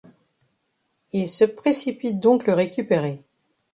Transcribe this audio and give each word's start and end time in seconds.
Il 1.11 1.29
se 1.29 1.45
précipite 1.45 2.19
donc 2.19 2.47
le 2.47 2.53
récupérer. 2.53 3.21